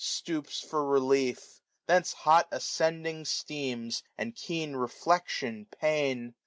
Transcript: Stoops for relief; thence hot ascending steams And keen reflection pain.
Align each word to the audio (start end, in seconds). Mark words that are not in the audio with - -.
Stoops 0.03 0.59
for 0.61 0.83
relief; 0.83 1.61
thence 1.85 2.11
hot 2.13 2.47
ascending 2.49 3.23
steams 3.25 4.01
And 4.17 4.35
keen 4.35 4.75
reflection 4.75 5.67
pain. 5.79 6.33